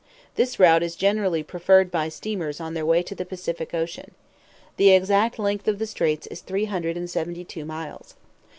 [0.33, 4.15] This route is generally preferred by steamers on their way to the Pacific Ocean.
[4.77, 8.15] The exact length of the straits is 372 miles.